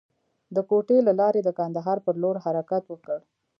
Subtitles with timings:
[0.55, 3.19] د کوټې له لارې د کندهار پر لور حرکت وکړ.